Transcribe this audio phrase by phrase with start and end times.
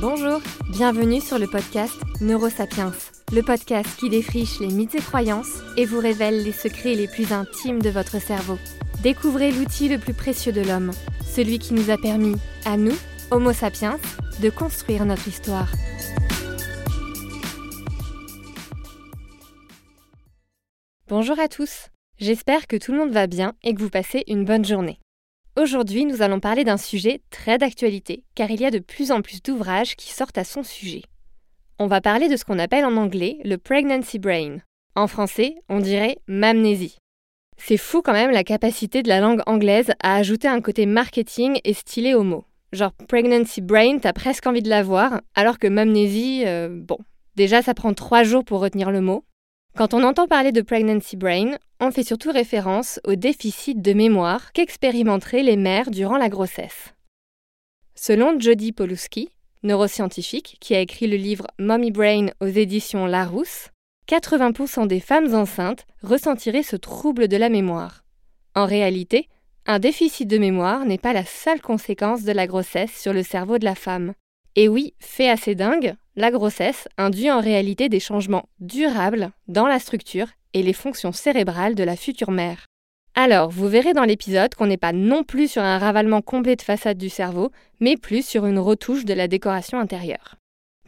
[0.00, 2.92] Bonjour, bienvenue sur le podcast Neurosapiens,
[3.32, 7.32] le podcast qui défriche les mythes et croyances et vous révèle les secrets les plus
[7.32, 8.58] intimes de votre cerveau.
[9.02, 10.92] Découvrez l'outil le plus précieux de l'homme,
[11.26, 12.94] celui qui nous a permis, à nous,
[13.32, 13.98] Homo sapiens,
[14.40, 15.72] de construire notre histoire.
[21.08, 21.88] Bonjour à tous,
[22.18, 25.00] j'espère que tout le monde va bien et que vous passez une bonne journée.
[25.58, 29.22] Aujourd'hui, nous allons parler d'un sujet très d'actualité, car il y a de plus en
[29.22, 31.02] plus d'ouvrages qui sortent à son sujet.
[31.80, 34.58] On va parler de ce qu'on appelle en anglais le pregnancy brain.
[34.94, 36.98] En français, on dirait mamnésie.
[37.56, 41.58] C'est fou quand même la capacité de la langue anglaise à ajouter un côté marketing
[41.64, 42.44] et stylé au mot.
[42.72, 46.98] Genre pregnancy brain, t'as presque envie de l'avoir, alors que mamnésie, euh, bon,
[47.34, 49.24] déjà ça prend trois jours pour retenir le mot.
[49.78, 54.52] Quand on entend parler de pregnancy brain, on fait surtout référence au déficit de mémoire
[54.52, 56.94] qu'expérimenteraient les mères durant la grossesse.
[57.94, 59.28] Selon Jody Poluski,
[59.62, 63.68] neuroscientifique qui a écrit le livre Mommy Brain aux éditions Larousse,
[64.08, 68.02] 80% des femmes enceintes ressentiraient ce trouble de la mémoire.
[68.56, 69.28] En réalité,
[69.64, 73.58] un déficit de mémoire n'est pas la seule conséquence de la grossesse sur le cerveau
[73.58, 74.14] de la femme.
[74.60, 79.78] Et oui, fait assez dingue, la grossesse induit en réalité des changements durables dans la
[79.78, 82.66] structure et les fonctions cérébrales de la future mère.
[83.14, 86.62] Alors, vous verrez dans l'épisode qu'on n'est pas non plus sur un ravalement complet de
[86.62, 90.34] façade du cerveau, mais plus sur une retouche de la décoration intérieure.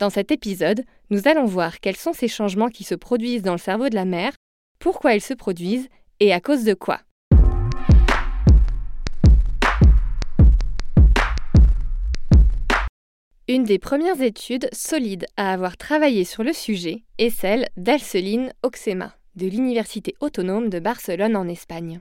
[0.01, 3.59] Dans cet épisode, nous allons voir quels sont ces changements qui se produisent dans le
[3.59, 4.33] cerveau de la mère,
[4.81, 6.99] pourquoi ils se produisent et à cause de quoi.
[13.51, 19.17] Une des premières études solides à avoir travaillé sur le sujet est celle d'Alceline Oxema,
[19.35, 22.01] de l'Université autonome de Barcelone en Espagne.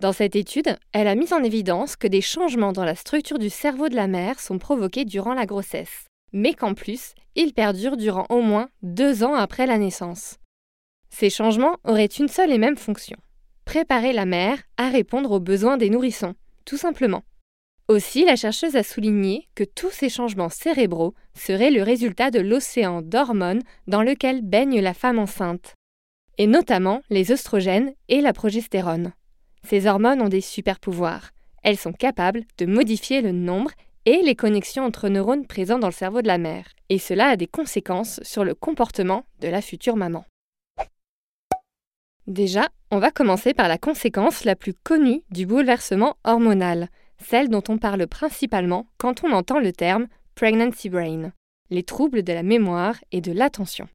[0.00, 3.50] Dans cette étude, elle a mis en évidence que des changements dans la structure du
[3.50, 8.24] cerveau de la mère sont provoqués durant la grossesse, mais qu'en plus, ils perdurent durant
[8.30, 10.38] au moins deux ans après la naissance.
[11.10, 13.18] Ces changements auraient une seule et même fonction
[13.66, 17.24] préparer la mère à répondre aux besoins des nourrissons, tout simplement.
[17.92, 23.02] Aussi, la chercheuse a souligné que tous ces changements cérébraux seraient le résultat de l'océan
[23.02, 25.74] d'hormones dans lequel baigne la femme enceinte,
[26.38, 29.12] et notamment les oestrogènes et la progestérone.
[29.68, 31.32] Ces hormones ont des super pouvoirs.
[31.62, 33.72] Elles sont capables de modifier le nombre
[34.06, 37.36] et les connexions entre neurones présents dans le cerveau de la mère, et cela a
[37.36, 40.24] des conséquences sur le comportement de la future maman.
[42.26, 46.88] Déjà, on va commencer par la conséquence la plus connue du bouleversement hormonal,
[47.22, 51.32] celle dont on parle principalement quand on entend le terme pregnancy brain,
[51.70, 53.88] les troubles de la mémoire et de l'attention.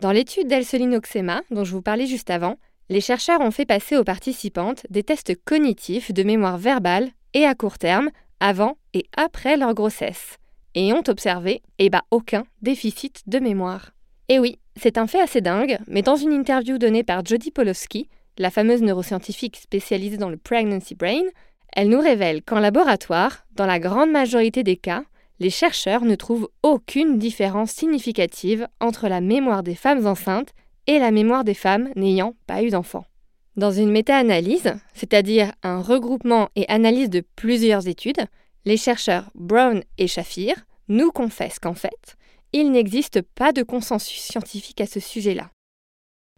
[0.00, 2.56] Dans l'étude d'Elseline Oxema, dont je vous parlais juste avant,
[2.88, 7.54] les chercheurs ont fait passer aux participantes des tests cognitifs de mémoire verbale et à
[7.54, 10.36] court terme, avant et après leur grossesse,
[10.74, 13.92] et ont observé eh ben, aucun déficit de mémoire.
[14.28, 18.08] Et oui, c'est un fait assez dingue, mais dans une interview donnée par Jodie Polowski,
[18.38, 21.24] la fameuse neuroscientifique spécialisée dans le pregnancy brain,
[21.72, 25.04] elle nous révèle qu'en laboratoire, dans la grande majorité des cas,
[25.40, 30.52] les chercheurs ne trouvent aucune différence significative entre la mémoire des femmes enceintes
[30.86, 33.06] et la mémoire des femmes n'ayant pas eu d'enfants.
[33.56, 38.24] Dans une méta-analyse, c'est-à-dire un regroupement et analyse de plusieurs études,
[38.64, 40.54] les chercheurs Brown et Shafir
[40.88, 42.16] nous confessent qu'en fait,
[42.52, 45.50] il n'existe pas de consensus scientifique à ce sujet-là.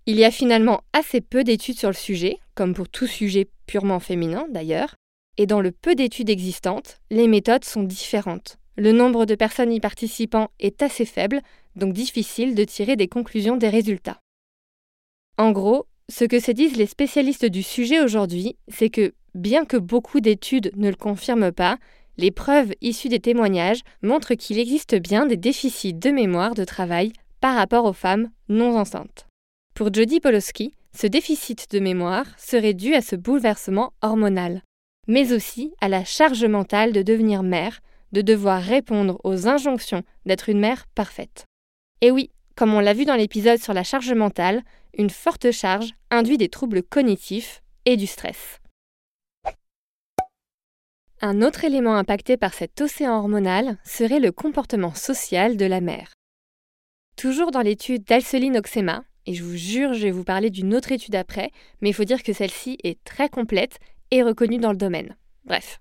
[0.06, 4.00] Il y a finalement assez peu d'études sur le sujet, comme pour tout sujet purement
[4.00, 4.96] féminin d'ailleurs,
[5.36, 8.58] et dans le peu d'études existantes, les méthodes sont différentes.
[8.76, 11.40] Le nombre de personnes y participant est assez faible,
[11.76, 14.20] donc difficile de tirer des conclusions des résultats.
[15.38, 19.76] En gros, ce que se disent les spécialistes du sujet aujourd'hui, c'est que, bien que
[19.76, 21.78] beaucoup d'études ne le confirment pas,
[22.16, 27.12] les preuves issues des témoignages montrent qu'il existe bien des déficits de mémoire de travail
[27.40, 29.26] par rapport aux femmes non enceintes.
[29.74, 34.62] Pour Jody Polowski, ce déficit de mémoire serait dû à ce bouleversement hormonal
[35.06, 37.80] mais aussi à la charge mentale de devenir mère,
[38.12, 41.44] de devoir répondre aux injonctions d'être une mère parfaite.
[42.00, 44.62] Et oui, comme on l'a vu dans l'épisode sur la charge mentale,
[44.96, 48.60] une forte charge induit des troubles cognitifs et du stress.
[51.20, 56.12] Un autre élément impacté par cet océan hormonal serait le comportement social de la mère.
[57.16, 60.92] Toujours dans l'étude d'Alceline Oxema, et je vous jure, je vais vous parler d'une autre
[60.92, 63.78] étude après, mais il faut dire que celle-ci est très complète
[64.22, 65.16] reconnue dans le domaine.
[65.44, 65.78] Bref.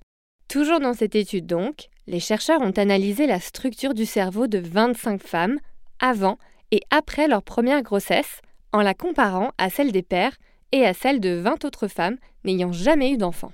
[0.48, 5.22] Toujours dans cette étude donc, les chercheurs ont analysé la structure du cerveau de 25
[5.22, 5.60] femmes
[6.00, 6.38] avant
[6.72, 8.42] et après leur première grossesse
[8.72, 10.36] en la comparant à celle des pères
[10.72, 13.52] et à celle de 20 autres femmes n'ayant jamais eu d'enfant.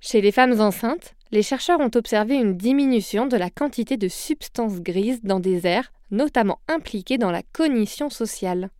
[0.00, 4.80] Chez les femmes enceintes, les chercheurs ont observé une diminution de la quantité de substances
[4.80, 8.70] grises dans des aires, notamment impliquées dans la cognition sociale.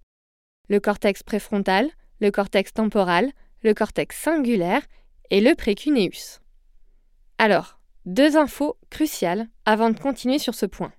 [0.69, 1.91] Le cortex préfrontal,
[2.21, 3.33] le cortex temporal,
[3.67, 4.83] le cortex singulaire
[5.31, 6.41] et le précuneus.
[7.39, 10.93] Alors, deux infos cruciales avant de continuer sur ce point.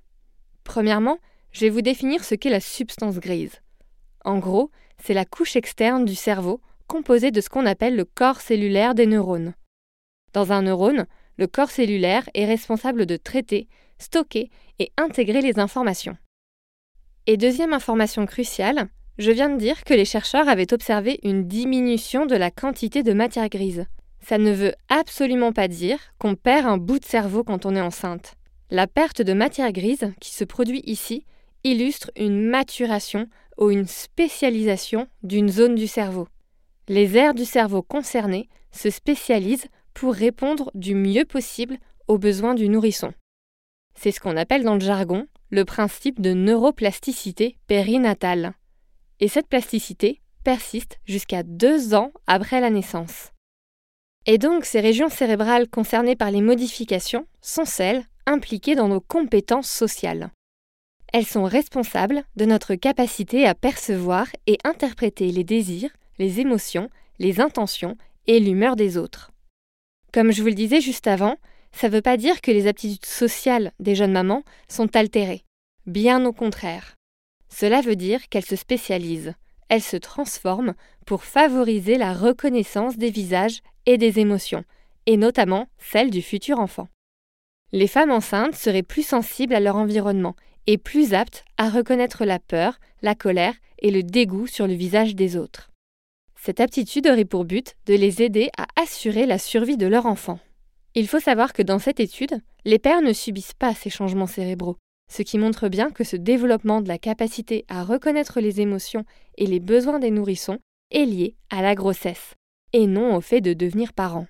[0.64, 1.18] Premièrement,
[1.52, 3.62] je vais vous définir ce qu'est la substance grise.
[4.26, 4.70] En gros,
[5.02, 9.08] c'est la couche externe du cerveau composée de ce qu'on appelle le corps cellulaire des
[9.08, 9.54] neurones.
[10.34, 14.50] Dans un neurone, le corps cellulaire est responsable de traiter, stocker
[14.80, 16.18] et intégrer les informations.
[17.28, 22.26] Et deuxième information cruciale, je viens de dire que les chercheurs avaient observé une diminution
[22.26, 23.86] de la quantité de matière grise.
[24.22, 27.82] Ça ne veut absolument pas dire qu'on perd un bout de cerveau quand on est
[27.82, 28.36] enceinte.
[28.70, 31.26] La perte de matière grise qui se produit ici
[31.64, 33.28] illustre une maturation
[33.58, 36.28] ou une spécialisation d'une zone du cerveau.
[36.88, 41.78] Les aires du cerveau concernées se spécialisent pour répondre du mieux possible
[42.08, 43.14] aux besoins du nourrisson.
[43.96, 48.54] C'est ce qu'on appelle dans le jargon le principe de neuroplasticité périnatale.
[49.20, 53.32] Et cette plasticité persiste jusqu'à deux ans après la naissance.
[54.26, 59.70] Et donc ces régions cérébrales concernées par les modifications sont celles impliquées dans nos compétences
[59.70, 60.32] sociales.
[61.14, 67.40] Elles sont responsables de notre capacité à percevoir et interpréter les désirs, les émotions, les
[67.40, 67.98] intentions
[68.28, 69.32] et l'humeur des autres.
[70.14, 71.38] Comme je vous le disais juste avant,
[71.72, 75.44] ça ne veut pas dire que les aptitudes sociales des jeunes mamans sont altérées.
[75.86, 76.97] Bien au contraire.
[77.50, 79.34] Cela veut dire qu'elles se spécialisent,
[79.70, 80.74] elles se transforment
[81.06, 84.64] pour favoriser la reconnaissance des visages et des émotions,
[85.06, 86.88] et notamment celles du futur enfant.
[87.72, 90.36] Les femmes enceintes seraient plus sensibles à leur environnement
[90.68, 95.16] et plus aptes à reconnaître la peur, la colère et le dégoût sur le visage
[95.16, 95.70] des autres.
[96.36, 100.40] Cette aptitude aurait pour but de les aider à assurer la survie de leur enfant.
[100.96, 104.78] Il faut savoir que dans cette étude, les pères ne subissent pas ces changements cérébraux,
[105.12, 109.06] ce qui montre bien que ce développement de la capacité à reconnaître les émotions
[109.38, 110.60] et les besoins des nourrissons
[110.92, 112.36] est lié à la grossesse,
[112.74, 114.28] et non au fait de devenir parent.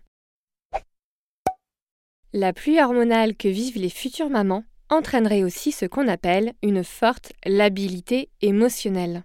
[2.33, 7.33] La pluie hormonale que vivent les futures mamans entraînerait aussi ce qu'on appelle une forte
[7.45, 9.23] labilité émotionnelle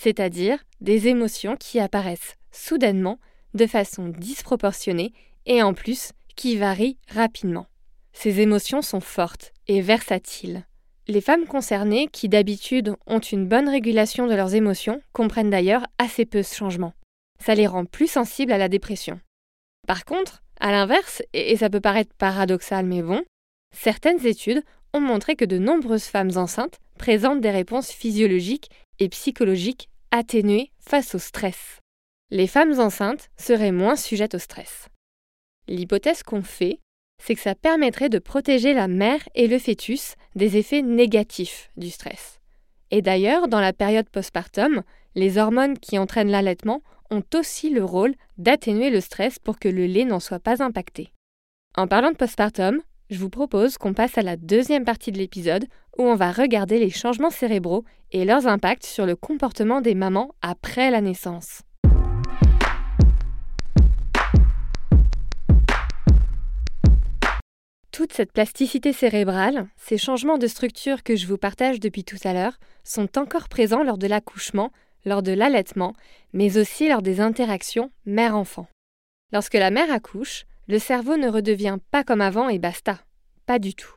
[0.00, 3.18] c'est-à-dire des émotions qui apparaissent soudainement,
[3.52, 5.12] de façon disproportionnée
[5.44, 7.66] et en plus qui varient rapidement.
[8.12, 10.64] Ces émotions sont fortes et versatiles.
[11.10, 16.24] Les femmes concernées, qui d'habitude ont une bonne régulation de leurs émotions, comprennent d'ailleurs assez
[16.24, 16.92] peu ce changement.
[17.44, 19.18] Ça les rend plus sensibles à la dépression.
[19.88, 23.24] Par contre, à l'inverse, et ça peut paraître paradoxal mais bon,
[23.74, 24.62] certaines études
[24.94, 28.70] ont montré que de nombreuses femmes enceintes présentent des réponses physiologiques
[29.00, 31.80] et psychologiques atténuées face au stress.
[32.30, 34.86] Les femmes enceintes seraient moins sujettes au stress.
[35.66, 36.78] L'hypothèse qu'on fait,
[37.20, 41.90] c'est que ça permettrait de protéger la mère et le fœtus des effets négatifs du
[41.90, 42.40] stress.
[42.90, 44.82] Et d'ailleurs, dans la période postpartum,
[45.14, 49.86] les hormones qui entraînent l'allaitement ont aussi le rôle d'atténuer le stress pour que le
[49.86, 51.12] lait n'en soit pas impacté.
[51.76, 52.80] En parlant de postpartum,
[53.10, 55.66] je vous propose qu'on passe à la deuxième partie de l'épisode
[55.98, 60.34] où on va regarder les changements cérébraux et leurs impacts sur le comportement des mamans
[60.42, 61.62] après la naissance.
[67.92, 72.32] Toute cette plasticité cérébrale, ces changements de structure que je vous partage depuis tout à
[72.32, 74.70] l'heure, sont encore présents lors de l'accouchement,
[75.04, 75.94] lors de l'allaitement,
[76.32, 78.68] mais aussi lors des interactions mère-enfant.
[79.32, 83.00] Lorsque la mère accouche, le cerveau ne redevient pas comme avant et basta.
[83.46, 83.94] Pas du tout.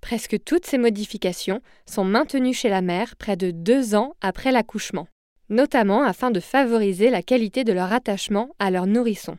[0.00, 5.06] Presque toutes ces modifications sont maintenues chez la mère près de deux ans après l'accouchement,
[5.50, 9.38] notamment afin de favoriser la qualité de leur attachement à leur nourrisson.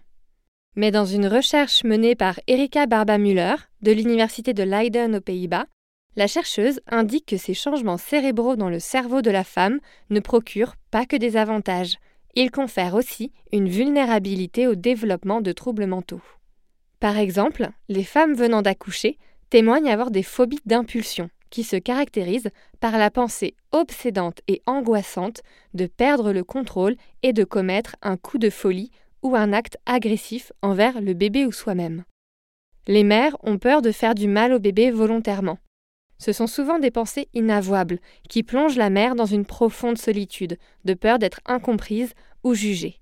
[0.75, 5.65] Mais dans une recherche menée par Erika Barba-Müller de l'Université de Leiden aux Pays-Bas,
[6.15, 10.75] la chercheuse indique que ces changements cérébraux dans le cerveau de la femme ne procurent
[10.89, 11.97] pas que des avantages,
[12.35, 16.21] ils confèrent aussi une vulnérabilité au développement de troubles mentaux.
[17.01, 19.17] Par exemple, les femmes venant d'accoucher
[19.49, 25.41] témoignent avoir des phobies d'impulsion, qui se caractérisent par la pensée obsédante et angoissante
[25.73, 30.51] de perdre le contrôle et de commettre un coup de folie ou un acte agressif
[30.61, 32.03] envers le bébé ou soi-même.
[32.87, 35.59] Les mères ont peur de faire du mal au bébé volontairement.
[36.17, 37.99] Ce sont souvent des pensées inavouables
[38.29, 42.13] qui plongent la mère dans une profonde solitude, de peur d'être incomprise
[42.43, 42.99] ou jugée.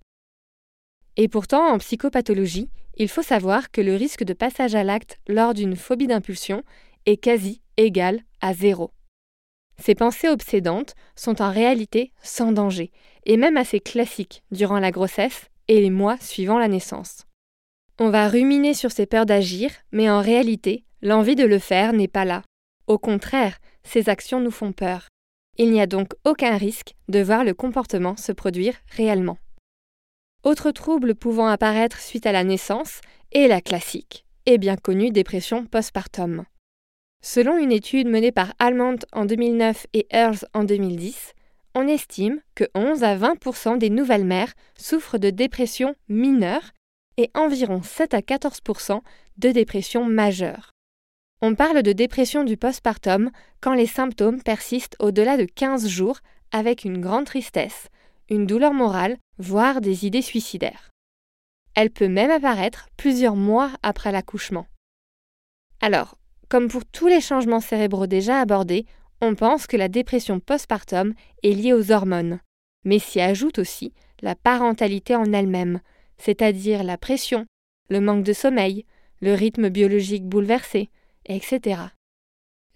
[1.18, 5.54] Et pourtant, en psychopathologie, il faut savoir que le risque de passage à l'acte lors
[5.54, 6.64] d'une phobie d'impulsion
[7.06, 8.92] est quasi égal à zéro.
[9.78, 12.92] Ces pensées obsédantes sont en réalité sans danger,
[13.26, 17.26] et même assez classiques durant la grossesse et les mois suivant la naissance.
[18.00, 22.10] On va ruminer sur ses peurs d'agir, mais en réalité, l'envie de le faire n'est
[22.10, 22.42] pas là.
[22.88, 25.08] Au contraire, ces actions nous font peur.
[25.58, 29.38] Il n'y a donc aucun risque de voir le comportement se produire réellement.
[30.44, 35.66] Autre trouble pouvant apparaître suite à la naissance est la classique et bien connue dépression
[35.66, 36.46] postpartum.
[37.22, 41.34] Selon une étude menée par Almond en 2009 et Earls en 2010,
[41.76, 46.72] on estime que 11 à 20% des nouvelles mères souffrent de dépression mineure
[47.18, 49.02] et environ 7 à 14%
[49.38, 50.72] de dépression majeure.
[51.42, 56.20] On parle de dépression du postpartum quand les symptômes persistent au-delà de 15 jours
[56.52, 57.88] avec une grande tristesse,
[58.30, 60.90] une douleur morale, voire des idées suicidaires.
[61.76, 64.68] Elle peut même apparaître plusieurs mois après l'accouchement.
[65.82, 66.18] Alors,
[66.50, 68.86] comme pour tous les changements cérébraux déjà abordés,
[69.22, 72.40] on pense que la dépression postpartum est liée aux hormones,
[72.84, 75.82] mais s'y ajoute aussi la parentalité en elle-même,
[76.18, 77.46] c'est-à-dire la pression,
[77.90, 78.86] le manque de sommeil,
[79.22, 80.90] le rythme biologique bouleversé,
[81.26, 81.82] etc.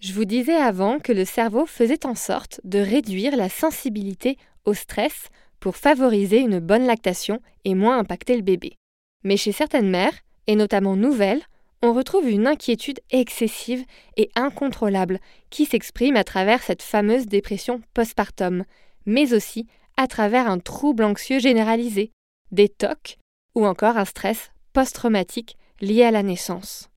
[0.00, 4.74] Je vous disais avant que le cerveau faisait en sorte de réduire la sensibilité au
[4.74, 5.28] stress
[5.60, 8.76] pour favoriser une bonne lactation et moins impacter le bébé.
[9.22, 11.42] Mais chez certaines mères, et notamment nouvelles,
[11.84, 13.84] on retrouve une inquiétude excessive
[14.16, 18.64] et incontrôlable qui s'exprime à travers cette fameuse dépression postpartum,
[19.04, 19.66] mais aussi
[19.98, 22.10] à travers un trouble anxieux généralisé,
[22.52, 23.18] des TOC
[23.54, 26.88] ou encore un stress post-traumatique lié à la naissance.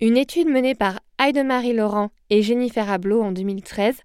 [0.00, 3.96] Une étude menée par Heidemarie Laurent et Jennifer Abloh en 2013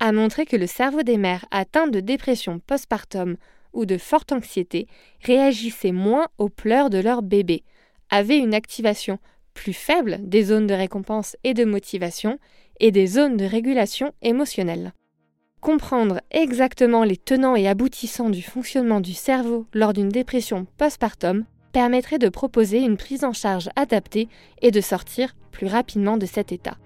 [0.00, 3.36] a montré que le cerveau des mères atteintes de dépression postpartum
[3.74, 4.88] ou de forte anxiété
[5.20, 7.64] réagissait moins aux pleurs de leur bébé,
[8.08, 9.18] avait une activation
[9.54, 12.38] plus faible des zones de récompense et de motivation
[12.80, 14.92] et des zones de régulation émotionnelle.
[15.60, 22.18] Comprendre exactement les tenants et aboutissants du fonctionnement du cerveau lors d'une dépression postpartum permettrait
[22.18, 24.28] de proposer une prise en charge adaptée
[24.60, 26.76] et de sortir plus rapidement de cet état.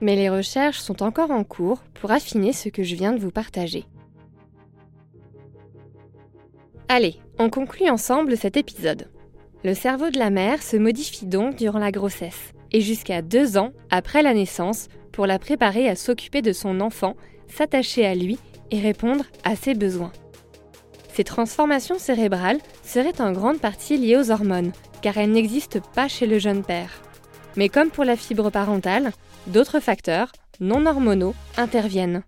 [0.00, 3.30] Mais les recherches sont encore en cours pour affiner ce que je viens de vous
[3.30, 3.84] partager.
[6.88, 9.08] Allez, on conclut ensemble cet épisode.
[9.62, 13.72] Le cerveau de la mère se modifie donc durant la grossesse et jusqu'à deux ans
[13.90, 17.14] après la naissance pour la préparer à s'occuper de son enfant,
[17.46, 18.38] s'attacher à lui
[18.70, 20.12] et répondre à ses besoins.
[21.12, 26.26] Ces transformations cérébrales seraient en grande partie liées aux hormones, car elles n'existent pas chez
[26.26, 27.02] le jeune père.
[27.56, 29.12] Mais comme pour la fibre parentale,
[29.46, 32.22] d'autres facteurs, non hormonaux, interviennent.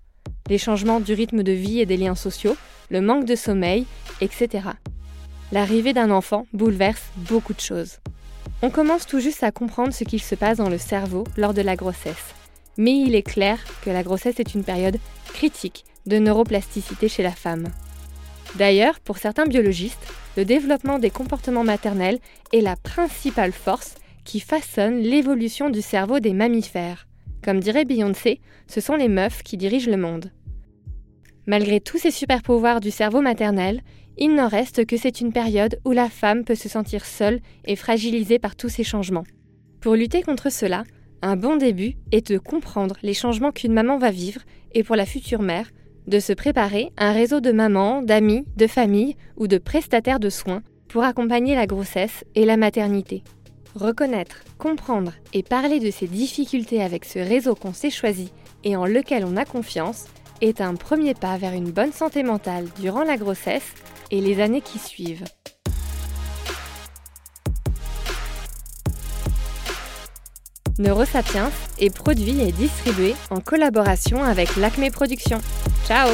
[0.50, 2.56] Les changements du rythme de vie et des liens sociaux,
[2.90, 3.86] le manque de sommeil,
[4.20, 4.72] etc
[5.52, 7.98] l'arrivée d'un enfant bouleverse beaucoup de choses.
[8.62, 11.62] On commence tout juste à comprendre ce qu'il se passe dans le cerveau lors de
[11.62, 12.34] la grossesse.
[12.78, 17.32] Mais il est clair que la grossesse est une période critique de neuroplasticité chez la
[17.32, 17.68] femme.
[18.56, 22.18] D'ailleurs, pour certains biologistes, le développement des comportements maternels
[22.52, 23.94] est la principale force
[24.24, 27.06] qui façonne l'évolution du cerveau des mammifères.
[27.42, 30.30] Comme dirait Beyoncé, ce sont les meufs qui dirigent le monde.
[31.46, 33.82] Malgré tous ces super pouvoirs du cerveau maternel,
[34.18, 37.76] il n'en reste que c'est une période où la femme peut se sentir seule et
[37.76, 39.24] fragilisée par tous ces changements.
[39.80, 40.84] Pour lutter contre cela,
[41.22, 44.40] un bon début est de comprendre les changements qu'une maman va vivre
[44.72, 45.70] et pour la future mère,
[46.06, 50.62] de se préparer un réseau de mamans, d'amis, de familles ou de prestataires de soins
[50.88, 53.22] pour accompagner la grossesse et la maternité.
[53.74, 58.32] Reconnaître, comprendre et parler de ces difficultés avec ce réseau qu'on s'est choisi
[58.64, 60.06] et en lequel on a confiance
[60.40, 63.72] est un premier pas vers une bonne santé mentale durant la grossesse
[64.12, 65.24] et les années qui suivent.
[70.78, 75.40] Neurosapiens est produit et distribué en collaboration avec l'Acme Productions.
[75.86, 76.08] Ciao